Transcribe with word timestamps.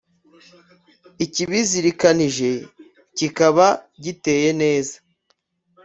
ikibizirikanije 1.25 2.49
kikaba 3.17 3.67
giteye 4.03 4.49
neza 4.61 4.95